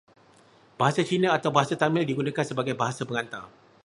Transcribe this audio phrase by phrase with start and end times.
[0.81, 3.45] Bahasa Cina atau Bahasa Tamil digunakan sebagai bahasa pengantar.